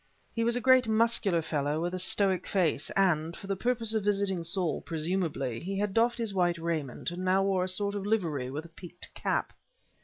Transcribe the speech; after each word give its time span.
He 0.33 0.43
was 0.43 0.55
a 0.55 0.61
great, 0.61 0.87
muscular 0.87 1.43
fellow 1.43 1.79
with 1.79 1.93
a 1.93 1.99
stoic 1.99 2.47
face, 2.47 2.89
and, 2.95 3.37
for 3.37 3.45
the 3.45 3.55
purpose 3.55 3.93
of 3.93 4.03
visiting 4.03 4.43
Saul, 4.43 4.81
presumably, 4.81 5.59
he 5.59 5.77
had 5.77 5.93
doffed 5.93 6.17
his 6.17 6.33
white 6.33 6.57
raiment 6.57 7.11
and 7.11 7.23
now 7.23 7.43
wore 7.43 7.63
a 7.65 7.69
sort 7.69 7.93
of 7.93 8.03
livery, 8.07 8.49
with 8.49 8.65
a 8.65 8.69
peaked 8.69 9.13
cap. 9.13 9.53